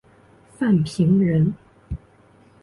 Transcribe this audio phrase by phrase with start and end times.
[0.57, 1.53] 范平人。